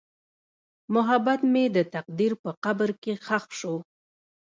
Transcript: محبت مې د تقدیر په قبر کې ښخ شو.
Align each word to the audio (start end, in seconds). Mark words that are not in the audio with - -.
محبت 0.95 1.41
مې 1.51 1.63
د 1.75 1.77
تقدیر 1.95 2.33
په 2.43 2.49
قبر 2.63 2.89
کې 3.01 3.13
ښخ 3.25 3.45
شو. 3.59 3.75